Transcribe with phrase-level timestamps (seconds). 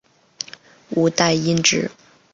[0.95, 1.91] 五代因之。